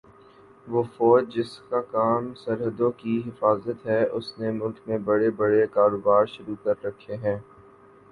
وہ 0.67 0.81
فوج 0.93 1.25
جس 1.33 1.49
کا 1.69 1.81
کام 1.91 2.33
سرحدوں 2.35 2.89
کی 2.97 3.21
حفاظت 3.25 3.85
ہے 3.87 4.01
اس 4.09 4.31
نے 4.39 4.51
ملک 4.53 4.79
میں 4.87 4.97
بڑے 5.05 5.29
بڑے 5.37 5.65
کاروبار 5.73 6.25
شروع 6.27 6.55
کر 6.63 6.83
رکھے 6.83 7.15
ہیں 7.17 7.37